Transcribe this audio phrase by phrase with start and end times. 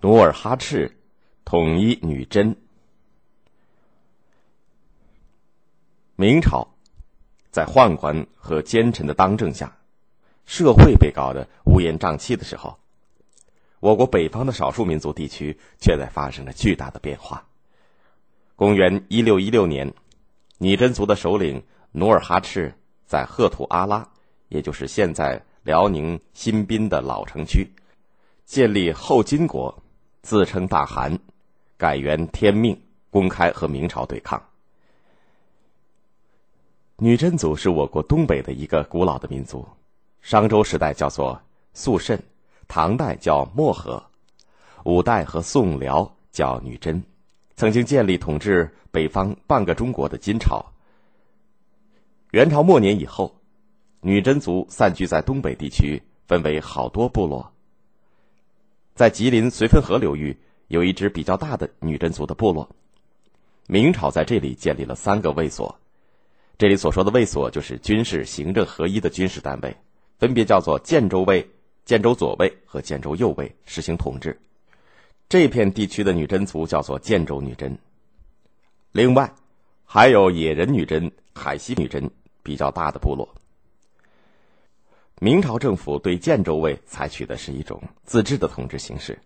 [0.00, 0.96] 努尔哈赤
[1.44, 2.56] 统一女真。
[6.14, 6.68] 明朝
[7.50, 9.76] 在宦官和奸臣的当政下，
[10.44, 12.78] 社会被搞得乌烟瘴气的时候，
[13.80, 17.46] 我国北方的少数民族地区却在发生着巨大的变化。
[18.54, 19.92] 公元一六一六年，
[20.58, 22.74] 女真族的首领努尔哈赤
[23.06, 24.08] 在赫图阿拉，
[24.48, 27.70] 也就是现在辽宁新宾的老城区，
[28.44, 29.82] 建立后金国，
[30.26, 31.16] 自称大汗，
[31.76, 32.76] 改元天命，
[33.10, 34.42] 公开和明朝对抗。
[36.96, 39.64] 女真族是我国东北的一个古老的民族，
[40.22, 41.40] 商周时代叫做
[41.74, 42.20] 肃慎，
[42.66, 44.02] 唐代叫漠河，
[44.82, 47.00] 五代和宋辽叫女真，
[47.54, 50.60] 曾经建立统治北方半个中国的金朝。
[52.32, 53.32] 元朝末年以后，
[54.00, 57.52] 女真族散居在东北地区，分为好多部落。
[58.96, 60.34] 在吉林绥芬河流域
[60.68, 62.66] 有一支比较大的女真族的部落，
[63.66, 65.78] 明朝在这里建立了三个卫所。
[66.56, 69.76] 这里所说的卫所，就是军事行政合一的军事单位，
[70.18, 71.46] 分别叫做建州卫、
[71.84, 74.40] 建州左卫和建州右卫，实行统治。
[75.28, 77.78] 这片地区的女真族叫做建州女真。
[78.92, 79.30] 另外，
[79.84, 82.10] 还有野人女真、海西女真
[82.42, 83.28] 比较大的部落。
[85.18, 89.18] 明朝政府对建州卫采取的是一种自治的统治形式，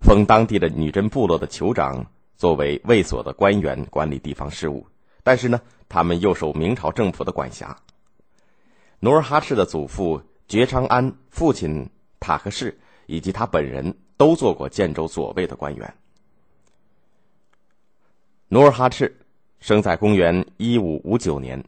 [0.00, 2.06] 封当地的女真部落的酋长
[2.36, 4.84] 作为卫所的官员，管理地方事务。
[5.22, 7.78] 但是呢，他们又受明朝政府的管辖。
[8.98, 15.94] 努尔哈赤的祖父觉昌安、父亲塔克世以及他本人都做过建州左卫的官员。
[18.48, 19.20] 努尔哈赤
[19.60, 21.64] 生在公元一五五九年，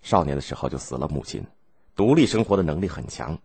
[0.00, 1.44] 少年的时候就死了母亲，
[1.98, 3.36] 独立生活的能力很强。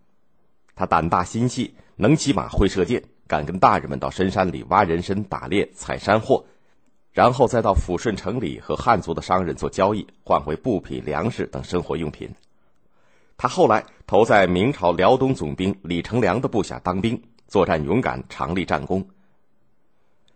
[0.75, 6.45] 他胆大心细，能骑马，会射箭，敢跟大人们到深山里挖人参、打猎、采山货。
[7.13, 12.29] 然后再到抚顺城里和汉族的商人做交易，换回布匹、粮食等生活用品。
[13.37, 19.03] 他后来投在明朝辽东总兵李成梁的部下当兵，作战勇敢，常立战功。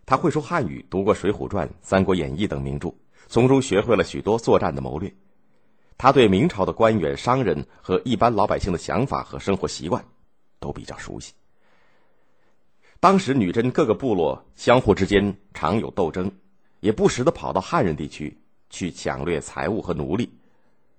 [0.04, 2.92] 他会说汉语，读过《水浒传》《三国演义》等名著，
[3.28, 5.14] 从中学会了许多作战的谋略。
[5.98, 10.02] 他对明朝的官员、商人和一般老百姓的想法和生活习惯
[10.58, 11.34] 都比较熟悉。
[13.00, 16.32] 当时女真各个部落相互之间常有斗争。
[16.80, 18.38] 也不时的跑到汉人地区
[18.70, 20.30] 去抢掠财物和奴隶，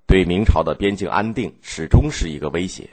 [0.05, 2.89] 对明朝的边境安定始终是一个威胁。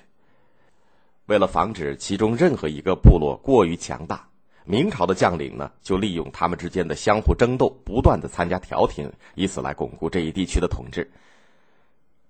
[1.26, 4.28] 为了防止其中任何一个部落过于强大，
[4.64, 11.10] 明朝的将领呢就利用他们之间的相互争斗，不断的参加调停，以此来巩固这一地区的统治。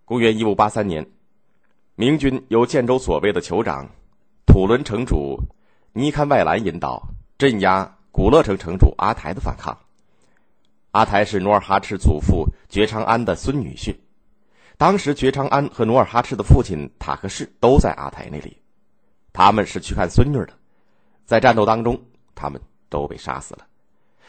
[0.07, 1.05] 公元一五八三年，
[1.97, 3.91] 明军由建州所谓的酋长
[4.47, 5.43] 土伦城主
[5.93, 7.09] 尼堪外兰引导，
[7.39, 9.77] 镇压古勒城城主阿台的反抗。
[10.93, 13.97] 阿台是努尔哈赤祖父觉昌安的孙女婿，
[14.77, 18.59] 当时觉昌安和努尔哈赤的父亲塔克世都在阿台那里，
[19.33, 20.51] 他们是去看孙女的，
[21.25, 22.01] 在战斗当中，
[22.37, 23.67] 他们都被杀死了，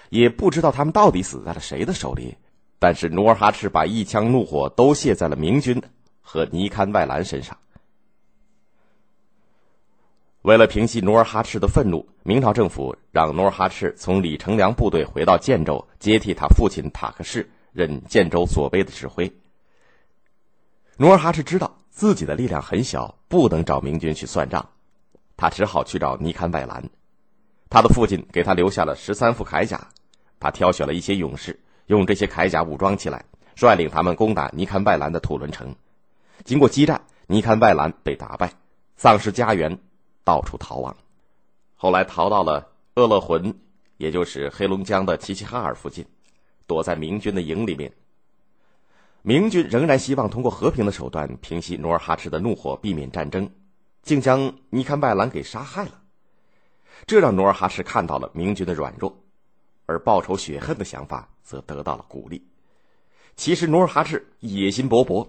[0.10, 2.36] 也不知道他们到底死在了谁的手里，
[2.80, 5.82] 但是努尔哈赤把一腔怒火都泄在了明军
[6.22, 7.58] 和尼堪外兰身上。
[10.44, 19.30] 为了平息努尔哈赤的愤怒，明朝政府让努尔哈赤从李成梁部队回到建州，接替他父亲塔克世任建州左卫的指挥。
[20.98, 24.70] 努尔哈赤知道自己的力量很小，不能找明军去算账，
[25.36, 26.90] 他只好去找尼堪外兰。
[27.70, 29.90] 他的父亲给他留下了十三副铠甲，
[30.40, 33.26] 他挑选了一些勇士，用这些铠甲武装起来，
[33.56, 35.76] 率领他们攻打尼堪外兰的土伦城。
[36.46, 38.54] 经过激战，尼堪外兰被打败，
[38.96, 39.78] 丧失家园。
[40.24, 40.94] 到处逃亡，
[41.78, 43.58] 后来逃到了鄂勒浑，
[43.96, 46.06] 也就是黑龙江的齐齐哈尔附近，
[46.66, 47.90] 躲在明军的营里面。
[49.22, 53.50] 明军仍然希望通过和平的手段平息努尔哈赤的怒火，避免战争，
[54.04, 56.02] 竟将尼堪拜兰给杀害了。
[57.06, 59.18] 这让努尔哈赤看到了明军的软弱，
[59.86, 62.46] 而报仇雪恨的想法则得到了鼓励。
[63.38, 65.26] 其实努尔哈赤野心勃勃，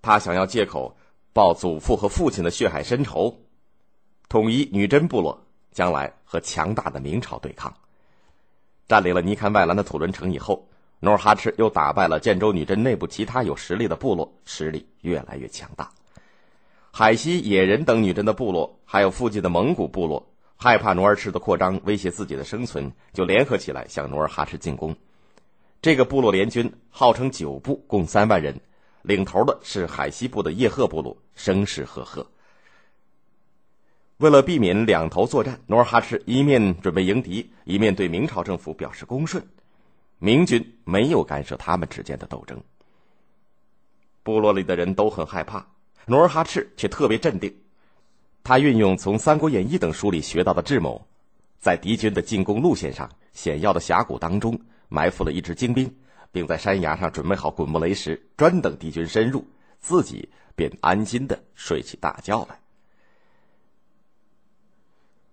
[0.00, 0.96] 他想要借口
[1.32, 3.36] 报祖父和父亲的血海深仇。
[4.28, 7.74] 统一女真部落，将来和强大的明朝对抗。
[8.86, 10.68] 占领了尼堪外兰的土伦城以后，
[11.00, 15.90] 努尔哈赤又打败了建州女真内部其他有实力的部落，实力越来越强大。
[16.92, 20.24] 海西野人等女真的部落，还有附近的蒙古部落，
[20.56, 24.96] 害怕努尔赤的扩张威胁自己的生存，就联合起来向努尔哈赤进攻。
[25.82, 28.60] 这个部落联军号称九部，共三万人，
[29.02, 32.26] 领头的是海西部的叶赫部落，声势赫赫。
[34.18, 39.46] 为了避免两头作战，努尔哈赤一面准备迎敌，一面对明朝政府表示恭顺。
[40.18, 42.58] 明军没有干涉他们之间的斗争。
[44.22, 45.64] 部落里的人都很害怕，
[46.06, 47.54] 努尔哈赤却特别镇定。
[48.42, 51.06] 他运用从《三国演义》等书里学到的智谋，
[51.58, 54.58] 在敌军的进攻路线上险要的峡谷当中
[54.88, 55.96] 埋伏了一支精兵，
[56.32, 59.46] 并在山崖上准备好滚木雷石，专等敌军深入，
[59.80, 62.58] 自己便安心的睡起大觉来。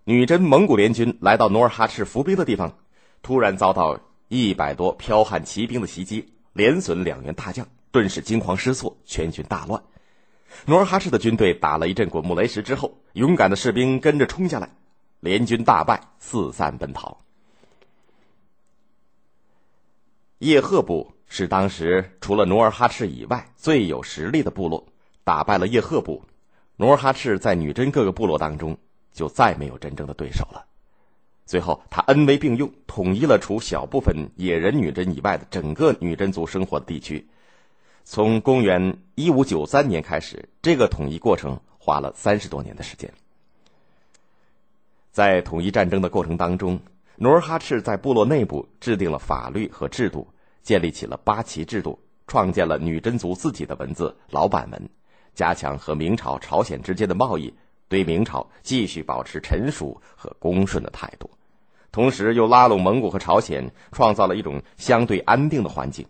[0.04, 2.76] 女真蒙古联军来到努尔哈赤伏兵的地方，
[3.22, 9.82] 突然遭到一百多剽悍骑兵的袭击，连损两员大将，顿时惊慌失措，全军大乱。
[10.66, 14.68] 努尔哈赤的军队打了一阵滚木雷石之后，勇敢的士兵跟着冲下来，
[15.20, 17.18] 联军大败，四散奔逃。
[20.38, 24.86] 叶赫部是当时除了努尔哈赤以外最有实力的部落，
[25.24, 26.22] 打败了叶赫部，
[26.76, 28.76] 努尔哈赤在女真各个部落当中。
[29.14, 30.66] 就再没有真正的对手了。
[31.46, 37.28] 最后，他恩威并用，统一了除小部分野人女真以外的整个女真族生活的地区。
[38.02, 43.08] 从公元一五九三年开始，这个统一过程花了三十多年的时间。
[45.12, 46.80] 在统一战争的过程当中，
[47.16, 50.26] 努尔哈赤在部落内部制定了法律和制度，
[50.62, 54.88] 建立起了八旗制度，创建了女真族自己的文字老板文，
[55.34, 57.54] 加强和明朝、朝鲜之间的贸易。
[57.86, 61.30] 对明朝继续保持臣属和恭顺的态度，
[61.92, 66.06] 同时又拉拢蒙古和朝鲜，创造了一种相对安定的环境。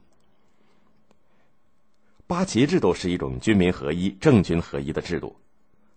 [2.27, 5.37] 八旗制度是一种军民合一、政军合一的制度，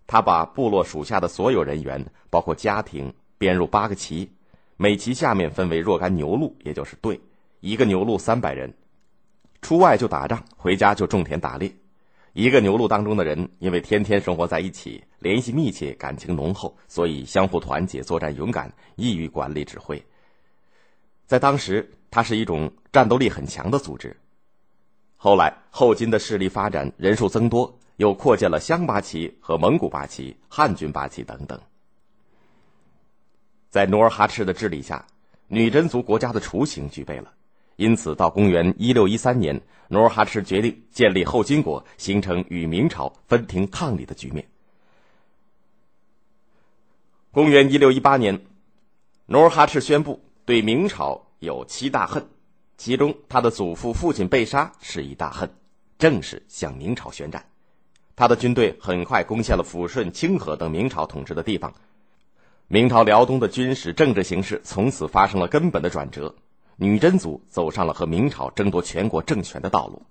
[0.07, 4.31] 他把部落属下的所有人员，包括家庭，编入八个旗，
[4.79, 7.19] 每旗下面分为若干牛录，也就是队，
[7.61, 8.71] 一个牛录三百人，
[9.59, 11.73] 出外就打仗，回家就种田打猎。
[12.33, 19.99] 一个牛录当中的人，因为天天生活在一起，联系密切，感情浓厚，所以相互团结，作战勇敢，易于管理指挥。
[21.25, 24.15] 在当时，它是一种战斗力很强的组织。
[25.15, 31.59] 后来，后金的势力发展，人数增多，又扩建了乡八旗和蒙古八旗、汉军八旗等等。
[33.77, 35.05] 在努尔哈赤的治理下，
[35.47, 37.31] 女真族国家的雏形具备了。
[37.75, 44.43] 因此，到公元一六一三年，努尔哈赤决定建立后金国，形成与明朝分庭抗礼的局面。
[47.29, 48.41] 公元一六一八年，
[49.27, 52.27] 努尔哈赤宣布对明朝有七大恨，
[52.79, 55.47] 其中他的祖父、父亲被杀是一大恨，
[55.99, 57.45] 正式向明朝宣战。
[58.15, 61.71] 他的军队很快攻陷了抚顺、清河等明朝统治的地方，
[62.69, 66.35] 明朝辽东的军事政治形势从此发生了根本的转折。
[66.75, 70.01] 女真族走上了和明朝争夺全国政权的道路。